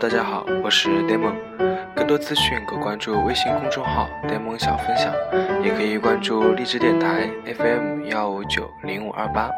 [0.00, 1.34] 大家好，我是 Demon。
[1.96, 5.12] 更多资讯可关注微信公众号 “Demon 小分享”，
[5.60, 9.50] 也可以关注荔枝电台 FM 幺五九零五二八。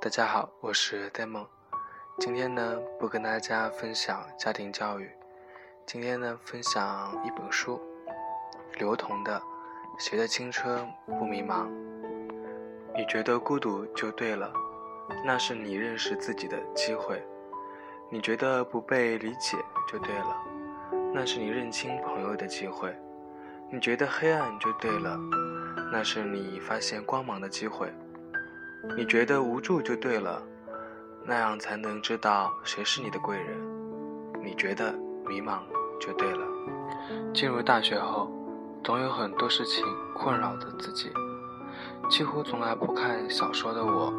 [0.00, 1.46] 大家好，我是 Demon。
[2.20, 5.10] 今天呢，不跟大家分享家庭教育，
[5.84, 7.78] 今天呢，分享一本书，
[8.78, 9.42] 刘同的。
[9.96, 11.68] 谁的青春不迷茫？
[12.96, 14.52] 你觉得孤独就对了，
[15.24, 17.16] 那是你认识自己的机会；
[18.10, 19.56] 你觉得不被理解
[19.90, 20.36] 就对了，
[21.12, 22.90] 那是你认清朋友的机会；
[23.70, 25.16] 你觉得黑暗就对了，
[25.92, 27.86] 那是你发现光芒的机会；
[28.96, 30.42] 你觉得无助就对了，
[31.24, 33.56] 那样才能知道谁是你的贵人；
[34.42, 34.92] 你觉得
[35.24, 35.60] 迷茫
[36.00, 36.44] 就对了。
[37.32, 38.33] 进入大学后。
[38.84, 39.82] 总有很多事情
[40.14, 41.10] 困扰着自己，
[42.10, 44.12] 几乎从来不看小说的我，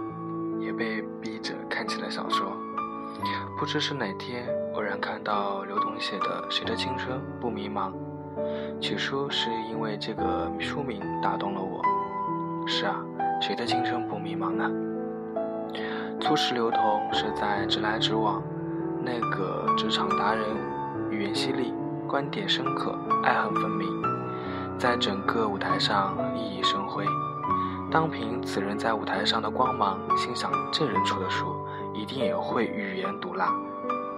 [0.59, 2.51] 也被逼着看起了小说。
[3.59, 7.91] 不知是哪天偶然看到刘同写的《谁的青春不迷茫》，
[8.81, 11.79] 起初是因为这个书名打动了我。
[12.65, 12.99] 是啊，
[13.39, 14.67] 谁的青春不迷茫呢？
[16.19, 18.41] 初识刘同是在直来直往，
[19.03, 20.43] 那个职场达人，
[21.11, 21.71] 语言犀利，
[22.07, 24.04] 观点深刻，爱恨分明。
[24.77, 27.05] 在整个舞台上熠熠生辉。
[27.91, 31.55] 当凭此人在舞台上的光芒，心想这人出的书
[31.93, 33.53] 一定也会语言毒辣，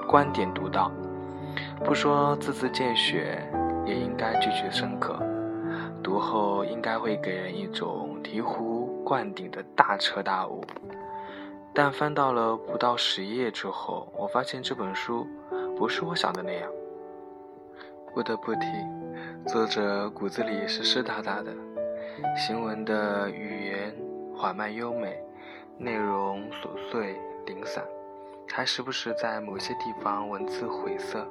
[0.07, 0.91] 观点独到。
[1.83, 3.47] 不说字字见血，
[3.85, 5.19] 也应该句句深刻。
[6.01, 10.63] 读后应该会给人一种醍醐灌顶的大彻大悟。
[11.73, 15.27] 但翻到了不到十页之后，我发现这本书
[15.77, 16.69] 不是我想的那样。
[18.13, 18.61] 不得不提。
[19.45, 21.53] 作者骨子里是湿哒哒的，
[22.35, 23.95] 行文的语言
[24.35, 25.17] 缓慢优美，
[25.77, 27.15] 内容琐碎
[27.45, 27.83] 零散，
[28.51, 31.25] 还时不时在某些地方文字晦涩，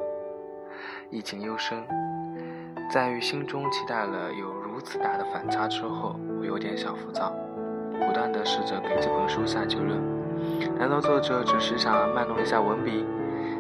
[1.11, 1.83] 意境幽深。
[2.91, 7.35] 在于心中期待了有如此大的反差之后，我有点小浮躁，
[8.01, 10.01] 不断的试着给这本书下结论。
[10.79, 13.05] 难道作者只是想卖弄一下文笔？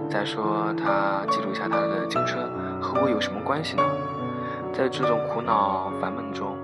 [0.09, 2.49] 再说他记录下他的青春
[2.81, 3.83] 和我有什么关系呢？
[4.77, 6.55] 在这种苦恼烦闷中，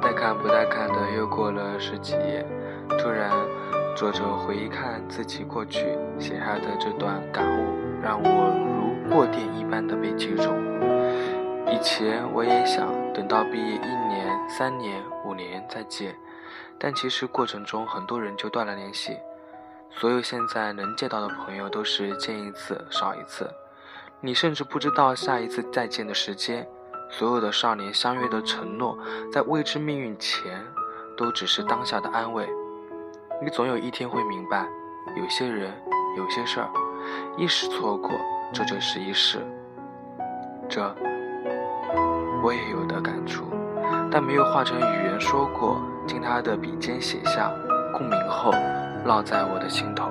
[0.00, 2.42] 带看不带看的又过了十几页，
[2.98, 3.30] 突然，
[3.94, 10.56] 作者回忆看自己过去写下的这段感悟，让我如过电一般的被击中。
[11.70, 16.16] 以前我也想等到毕业一年、三年、五年再见，
[16.78, 19.14] 但其实过程中很多人就断了联系，
[19.90, 23.46] 所有现在能见到的朋友都是见一次少一次，
[24.22, 26.66] 你甚至不知道下一次再见的时间。
[27.10, 28.96] 所有的少年相约的承诺，
[29.32, 30.62] 在未知命运前，
[31.16, 32.48] 都只是当下的安慰。
[33.42, 34.68] 你总有一天会明白，
[35.16, 35.72] 有些人，
[36.16, 36.68] 有些事儿，
[37.36, 38.10] 一时错过，
[38.52, 39.38] 这就是一世。
[40.68, 40.82] 这，
[42.42, 43.44] 我也有的感触，
[44.10, 47.50] 但没有化成语言说过，经他的笔尖写下，
[47.92, 48.52] 共鸣后，
[49.06, 50.10] 烙在我的心头。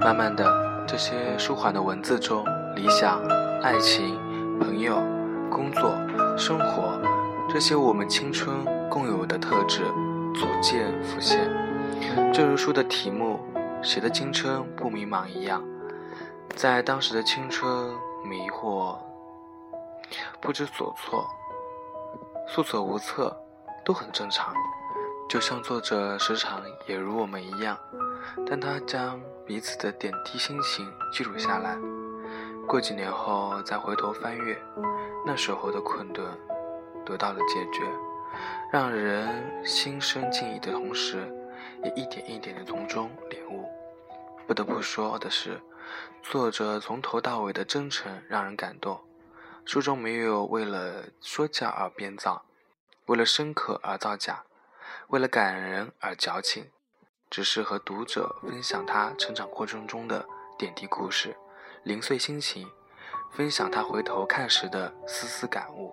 [0.00, 0.44] 慢慢的，
[0.86, 2.44] 这些舒缓的文字中，
[2.76, 3.20] 理想、
[3.62, 4.18] 爱情、
[4.60, 5.00] 朋友。
[5.52, 5.94] 工作、
[6.36, 6.98] 生活，
[7.48, 9.84] 这些我们青春共有的特质，
[10.34, 11.50] 逐渐浮现。
[12.32, 13.38] 正如书的题目
[13.82, 15.62] “谁的青春不迷茫”一样，
[16.56, 18.96] 在当时的青春，迷惑、
[20.40, 21.28] 不知所措、
[22.48, 23.36] 束手无策，
[23.84, 24.54] 都很正常。
[25.28, 27.78] 就像作者时常也如我们一样，
[28.46, 31.76] 但他将彼此的点滴心情记录下来。
[32.72, 34.58] 过几年后再回头翻阅，
[35.26, 36.26] 那时候的困顿
[37.04, 37.82] 得到了解决，
[38.72, 41.30] 让人心生敬意的同时，
[41.84, 43.70] 也一点一点的从中领悟。
[44.46, 45.60] 不得不说的是，
[46.22, 48.98] 作者从头到尾的真诚让人感动。
[49.66, 52.46] 书中没有为了说教而编造，
[53.04, 54.44] 为了深刻而造假，
[55.08, 56.70] 为了感人而矫情，
[57.28, 60.24] 只是和读者分享他成长过程中的
[60.56, 61.36] 点滴故事。
[61.84, 62.68] 零碎心情，
[63.32, 65.92] 分享他回头看时的丝丝感悟，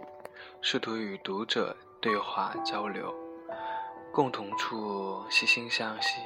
[0.61, 3.11] 试图与读者对话交流，
[4.13, 6.21] 共同处惺惺相惜，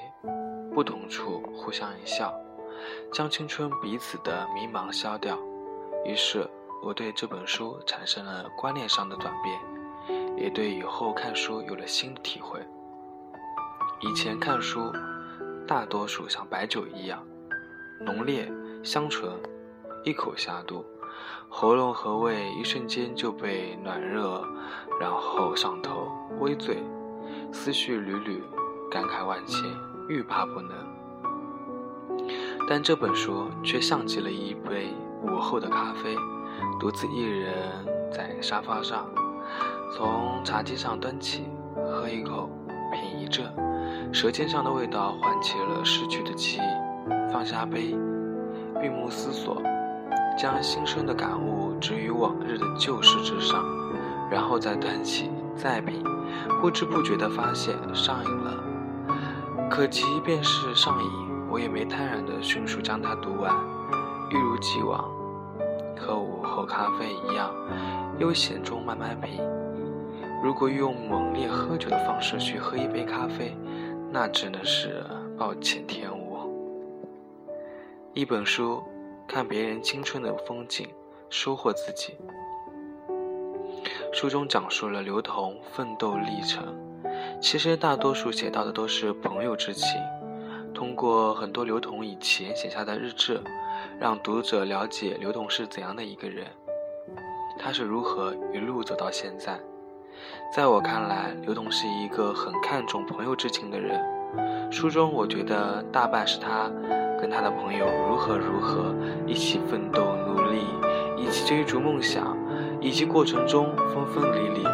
[0.74, 2.34] 不同处互相一笑，
[3.14, 5.40] 将青春彼此的迷茫消掉。
[6.04, 6.46] 于是，
[6.84, 12.60] 我对这本书产生了观念上的转变，也对以后看书有了新的体会。
[14.02, 14.92] 以前看书，
[15.66, 17.26] 大多数像白酒一样
[18.02, 18.52] 浓烈
[18.84, 19.32] 香醇。
[20.06, 20.86] 一口下肚，
[21.48, 24.44] 喉咙和胃一瞬间就被暖热，
[25.00, 26.84] 然后上头，微醉，
[27.54, 28.44] 思绪缕缕，
[28.92, 29.64] 感慨万千，
[30.10, 30.76] 欲罢不能。
[32.68, 34.90] 但这本书却像极了一杯
[35.22, 36.18] 午后的咖啡，
[36.82, 37.54] 独自一人
[38.12, 39.08] 在沙发上，
[39.96, 41.46] 从茶几上端起，
[41.76, 42.50] 喝一口，
[42.92, 43.50] 品一阵，
[44.14, 47.96] 舌尖上的味道唤起了逝去的记忆，放下杯，
[48.84, 49.64] 闭目思索，
[50.38, 53.64] 将新生的感悟置于往日的旧事之上，
[54.30, 56.04] 然后再端起，再品，
[56.60, 58.54] 不知不觉地发现上瘾了，
[59.70, 61.10] 可即便是上瘾。
[61.50, 63.56] 我也没贪婪的迅速将它读完，
[64.30, 65.10] 一如既往，
[65.98, 67.50] 和午后咖啡一样，
[68.20, 69.40] 悠闲中慢慢品。
[70.44, 73.56] 如果用猛烈喝酒的方式去喝一杯咖啡，
[74.12, 75.06] 那只能是
[75.38, 76.23] 暴殄天物。
[78.16, 78.84] 一本书，
[79.28, 80.88] 看别人青春的风景，
[81.32, 82.16] 收获自己。
[84.12, 86.64] 书中讲述了刘同奋斗历程，
[87.42, 90.00] 其实大多数写到的都是朋友之情。
[90.76, 93.42] 通过很多刘同以前写下的日志，
[94.00, 96.46] 让读者了解刘同是怎样的一个人，
[97.58, 99.60] 他是如何一路走到现在。
[100.56, 104.00] 在我看来，刘同是一个很看重朋友之情的人。
[104.72, 106.72] 书中我觉得大半是他
[107.24, 108.94] 跟他的朋友如何如何
[109.26, 110.66] 一起奋斗努力，
[111.16, 112.38] 一起追逐梦想，
[112.82, 114.68] 以及过程中分分离离。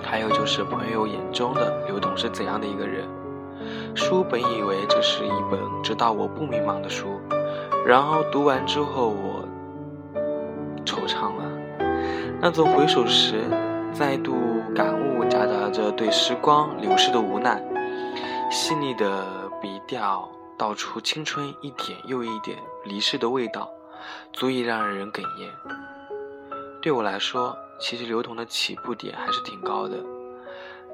[0.00, 3.04] 还有就是朋友眼中的刘同是怎样的一个人。
[3.92, 7.20] 书本以为这是一本直到我不迷茫的书，
[7.84, 9.44] 然后读完之后我
[10.84, 11.42] 惆怅了。
[12.40, 13.42] 那种回首时
[13.92, 14.32] 再度
[14.76, 17.60] 感悟，夹杂着对时光流逝的无奈，
[18.48, 19.26] 细腻的
[19.60, 23.70] 笔调道出青春一点又一点离世的味道，
[24.32, 25.50] 足以让人哽咽。
[26.80, 29.96] 对我来说，其实刘同的起步点还是挺高的，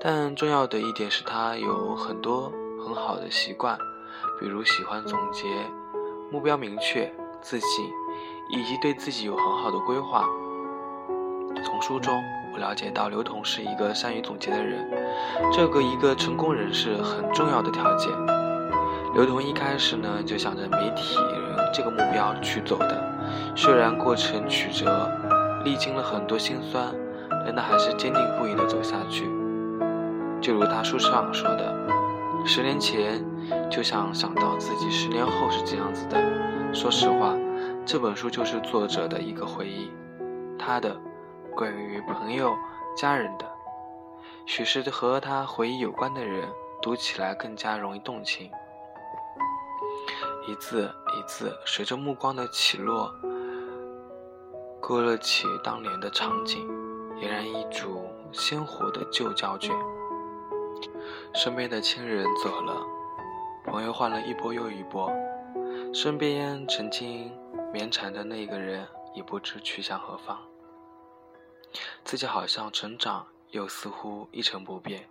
[0.00, 2.52] 但重要的一点是他有很多。
[2.84, 3.78] 很好的习惯，
[4.40, 5.46] 比如喜欢总结，
[6.32, 7.08] 目标明确、
[7.40, 7.86] 自信，
[8.50, 10.26] 以及对自己有很好的规划。
[11.64, 12.20] 从书中
[12.52, 14.84] 我了解到，刘同是一个善于总结的人，
[15.52, 18.10] 这个一个成功人士很重要的条件。
[19.14, 25.10] 刘同一开始呢就想着媒体人这个目标去走的，虽然过程曲折，
[25.64, 26.94] 历经了很多辛酸，
[27.44, 29.24] 但他还是坚定不移的走下去。
[30.40, 31.74] 就如他书上说的。
[32.44, 33.24] 十年前
[33.70, 36.18] 就想想到自己十年后是这样子的。
[36.74, 37.36] 说实话，
[37.86, 39.92] 这本书就是作者的一个回忆，
[40.58, 40.96] 他的
[41.54, 42.52] 关于朋友、
[42.96, 43.44] 家人的，
[44.46, 46.48] 许是和他回忆有关的人，
[46.80, 48.50] 读起来更加容易动情。
[50.46, 53.14] 一字一字随着目光的起落，
[54.80, 56.66] 勾勒起当年的场景，
[57.20, 59.72] 俨然一组鲜活的旧胶卷。
[61.34, 62.84] 身边的亲人走了，
[63.64, 65.12] 朋友换了一波又一波，
[65.94, 67.32] 身边曾经
[67.72, 70.38] 绵缠的那个人也不知去向何方。
[72.04, 75.08] 自己好像成长，又似乎一成不变，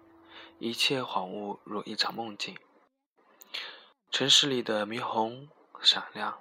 [0.60, 2.56] 一切恍惚如一场梦境。
[4.12, 5.48] 城市里的霓虹
[5.80, 6.38] 闪亮，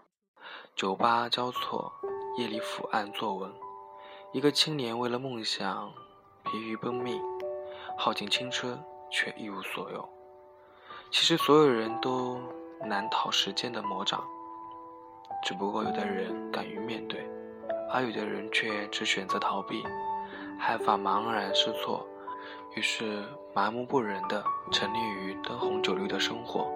[0.74, 1.92] 酒吧交错，
[2.36, 3.48] 夜里伏案作文。
[4.32, 5.92] 一个青年为了梦想
[6.42, 7.22] 疲于奔命，
[7.96, 8.76] 耗尽青春。
[9.12, 10.08] 却一无所有。
[11.10, 12.40] 其实所有人都
[12.84, 14.22] 难逃时间的魔掌，
[15.42, 17.28] 只不过有的人敢于面对，
[17.92, 19.84] 而有的人却只选择逃避，
[20.60, 22.06] 害怕茫然失措，
[22.76, 26.70] 于是麻木不仁地沉溺于灯红酒绿的生活。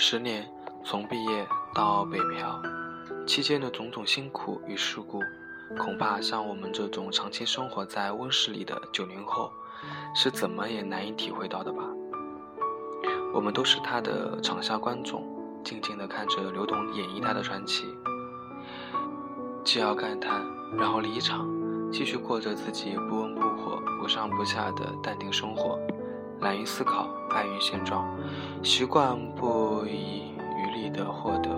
[0.00, 0.48] 十年，
[0.84, 2.62] 从毕业到北漂，
[3.26, 5.20] 期间的种种辛苦与事故，
[5.76, 9.52] 恐怕像我们这种长期生活在温室里的九零后。
[10.14, 11.82] 是怎么也难以体会到的吧？
[13.34, 15.26] 我们都是他的场下观众，
[15.64, 17.84] 静静地看着刘同演绎他的传奇，
[19.64, 21.44] 既要感叹，然后离场，
[21.92, 25.76] 继续过着自己不温不火、不上不下的淡定生活，
[26.40, 28.06] 懒于思考，安于现状，
[28.62, 31.50] 习惯不遗余力的获得。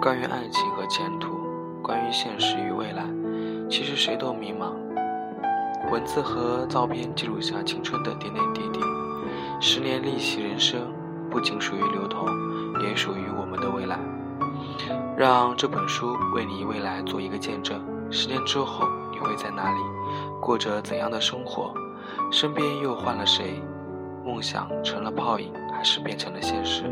[0.00, 1.36] 关于爱情和前途，
[1.82, 3.04] 关于现实与未来，
[3.68, 4.72] 其实谁都迷茫。
[5.92, 8.80] 文字和照片记录下青春的点点滴滴，
[9.60, 10.80] 十年逆袭人生，
[11.30, 12.26] 不仅属于刘同，
[12.82, 13.98] 也属于我们的未来。
[15.16, 17.78] 让这本书为你未来做一个见证。
[18.10, 19.78] 十年之后，你会在哪里，
[20.40, 21.74] 过着怎样的生活？
[22.30, 23.60] 身边又换了谁？
[24.24, 26.84] 梦想成了泡影，还是变成了现实？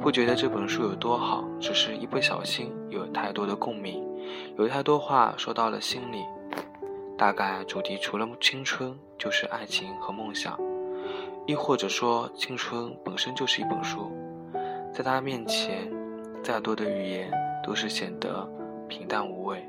[0.00, 0.10] 不。
[0.10, 4.04] 觉得这本书有多好，只是一不小心有太多的共鸣，
[4.56, 6.24] 有太多话说到了心里。
[7.16, 10.58] 大概主题除了青春，就是爱情和梦想，
[11.46, 14.10] 亦或者说青春本身就是一本书，
[14.92, 15.92] 在他面前，
[16.42, 17.30] 再多的语言
[17.64, 18.48] 都是显得
[18.88, 19.68] 平淡无味。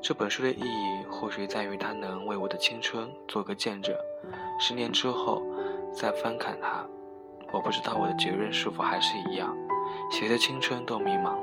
[0.00, 3.94] 这本书的意义或许在于它能为我的青春做个见证。
[4.60, 5.42] 十年之后
[5.94, 6.84] 再翻看它，
[7.52, 9.56] 我不知道我的结论是否还是一样，
[10.10, 11.36] 谁的青春都迷茫。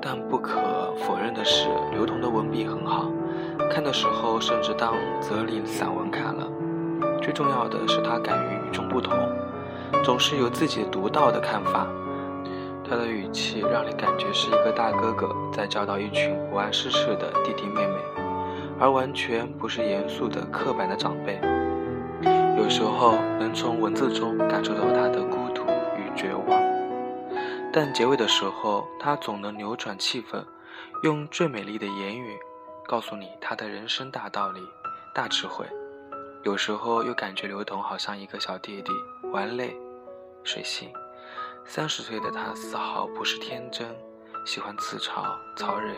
[0.00, 3.10] 但不可否认的是，刘同的文笔很好。
[3.70, 6.46] 看的时候，甚至当哲理散文看了。
[7.22, 9.16] 最重要的是，他敢于与众不同，
[10.04, 11.86] 总是有自己独到的看法。
[12.86, 17.96] 他的语气让你感觉是一个大哥哥在教导一群不谙世事的弟弟妹妹，
[18.78, 21.40] 而完全不是严肃的刻板的长辈。
[22.64, 25.64] 有时候能从文字中感受到他的孤独
[25.98, 26.58] 与绝望，
[27.70, 30.42] 但结尾的时候，他总能扭转气氛，
[31.02, 32.38] 用最美丽的言语。
[32.86, 34.62] 告诉你他的人生大道理、
[35.14, 35.66] 大智慧，
[36.42, 38.90] 有时候又感觉刘同好像一个小弟弟，
[39.30, 39.76] 玩累、
[40.42, 40.88] 水性。
[41.66, 43.94] 三十岁的他丝毫不是天真，
[44.46, 45.22] 喜欢自嘲、
[45.58, 45.94] 嘲人，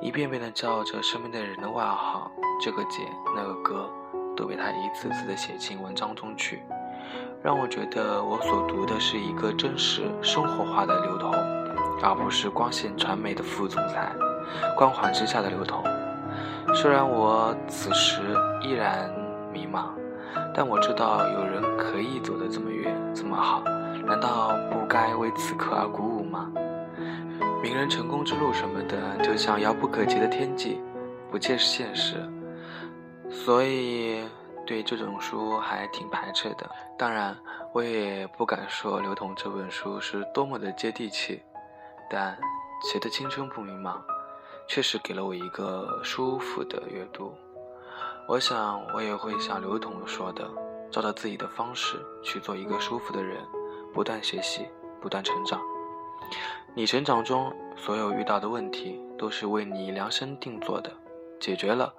[0.00, 2.28] 一遍遍的叫着身边的人的外号，
[2.60, 3.88] 这个姐、那个哥，
[4.36, 6.62] 都被他一次次地写进文章中去，
[7.42, 11.32] 让我觉得我所读的是一个真实生活化的刘同，
[12.02, 14.12] 而不是光线传媒的副总裁。
[14.76, 15.82] 光环之下的刘同，
[16.74, 18.20] 虽然我此时
[18.62, 19.10] 依然
[19.52, 19.86] 迷茫，
[20.54, 23.62] 但我知道有人可以走得这么远，这么好，
[24.06, 26.50] 难道不该为此刻而鼓舞吗？
[27.62, 30.80] 名人成功之路什么的，就像遥不可及的天际，
[31.30, 32.16] 不切现实，
[33.34, 34.24] 所以
[34.64, 36.70] 对这种书还挺排斥的。
[36.96, 37.36] 当然，
[37.72, 41.42] 我也不敢说刘同这本书是多么的接地气，
[42.08, 42.38] 但
[42.90, 44.00] 谁的青春不迷茫？
[44.66, 47.34] 确实给了我一个舒服的阅读，
[48.26, 50.48] 我想我也会像刘同说的，
[50.90, 53.44] 照着自己的方式去做一个舒服的人，
[53.92, 54.66] 不断学习，
[55.02, 55.60] 不断成长。
[56.72, 60.90] 你成长中所有遇到的问题，都是为你量身定做的，
[61.38, 61.92] 解决了，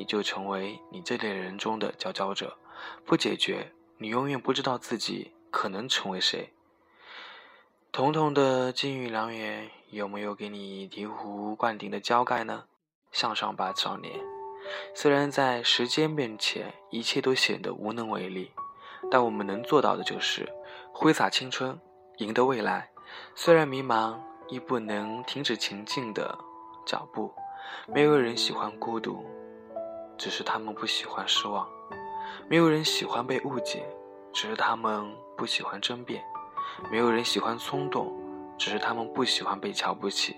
[0.00, 2.56] 你就成为你这类人中的佼佼者；
[3.04, 6.54] 不解决，你永远不知道自己可能成为谁。
[7.92, 12.64] 彤彤的金玉良缘有没有给你醍醐灌顶的浇盖呢？
[13.12, 14.18] 向上吧，少年！
[14.94, 18.52] 虽然在时间面前一切都显得无能为力，
[19.10, 20.50] 但我们能做到的就是
[20.94, 21.78] 挥洒青春，
[22.16, 22.88] 赢得未来。
[23.34, 26.38] 虽然迷茫，亦不能停止前进的
[26.86, 27.30] 脚步。
[27.86, 29.26] 没有人喜欢孤独，
[30.20, 31.66] 只是他们不喜欢失望；
[32.46, 33.82] 没有人喜欢被误解，
[34.34, 36.22] 只是他们不喜欢争辩。
[36.92, 38.12] 没有人喜欢冲动，
[38.58, 40.36] 只是他们不喜欢被瞧不起。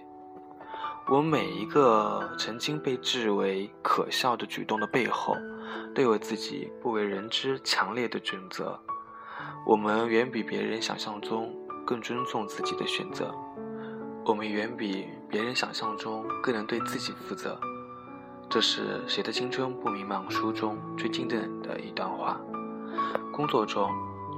[1.09, 5.37] 我们每一个曾经被视为可笑的举动的背后，
[5.93, 8.81] 都有自己不为人知强烈的准则。
[9.67, 11.53] 我们远比别人想象中
[11.85, 13.35] 更尊重自己的选择，
[14.25, 17.61] 我们远比别人想象中更能对自己负责。
[18.53, 22.39] 这是《谁的青春不迷茫》书中最经典的一段话。
[23.33, 23.89] 工作中。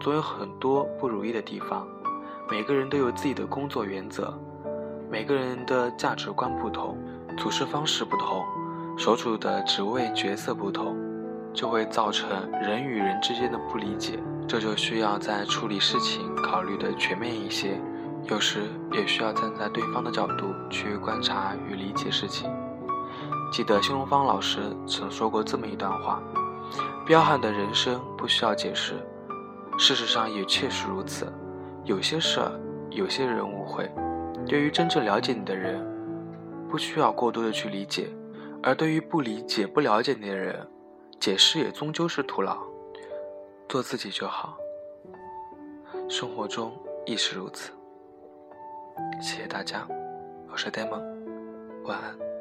[0.00, 1.86] 总有很多不如意的地方，
[2.50, 4.36] 每个人都有自己的工作原则，
[5.10, 6.98] 每个人的价值观不同，
[7.38, 8.44] 处事方式不同，
[8.98, 10.96] 所处的职位角色不同，
[11.54, 12.28] 就会造成
[12.60, 14.18] 人与人之间的不理解。
[14.46, 17.80] 这就需要在处理事情考虑的全面一些，
[18.28, 22.50] 有时也需要站在对方的角度去观察与理解事情。
[23.54, 26.20] 记得新东方老师曾说过这么一段话：
[27.06, 28.94] 彪悍的人生不需要解释。
[29.78, 31.32] 事实上也确实如此，
[31.84, 32.50] 有些事儿，
[32.90, 33.88] 有些人误会，
[34.44, 35.80] 对于真正了解你的人，
[36.68, 38.06] 不需要过多的去理解；
[38.60, 40.68] 而对于不理解、不了解你的人，
[41.20, 42.58] 解释也终究是徒劳。
[43.68, 44.58] 做自己就好，
[46.08, 46.72] 生活中
[47.06, 47.70] 亦是如此。
[49.20, 49.86] 谢谢大家，
[50.50, 51.00] 我是呆萌，
[51.84, 52.33] 晚安。